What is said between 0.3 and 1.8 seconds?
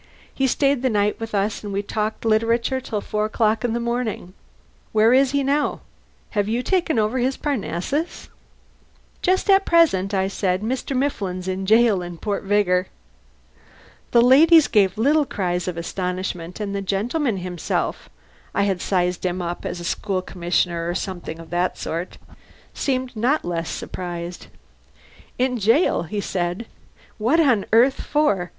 He stayed the night with us and